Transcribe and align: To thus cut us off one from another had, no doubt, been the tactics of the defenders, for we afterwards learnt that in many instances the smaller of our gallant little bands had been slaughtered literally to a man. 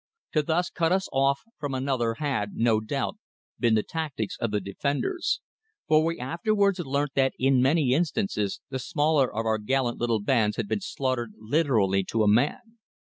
To 0.31 0.41
thus 0.41 0.71
cut 0.71 0.91
us 0.91 1.07
off 1.13 1.41
one 1.45 1.53
from 1.59 1.73
another 1.75 2.15
had, 2.15 2.53
no 2.55 2.79
doubt, 2.79 3.17
been 3.59 3.75
the 3.75 3.83
tactics 3.83 4.35
of 4.39 4.49
the 4.49 4.59
defenders, 4.59 5.41
for 5.87 6.03
we 6.03 6.19
afterwards 6.19 6.79
learnt 6.79 7.11
that 7.13 7.33
in 7.37 7.61
many 7.61 7.93
instances 7.93 8.61
the 8.71 8.79
smaller 8.79 9.31
of 9.31 9.45
our 9.45 9.59
gallant 9.59 9.99
little 9.99 10.19
bands 10.19 10.57
had 10.57 10.67
been 10.67 10.81
slaughtered 10.81 11.33
literally 11.37 12.03
to 12.05 12.23
a 12.23 12.27
man. 12.27 12.79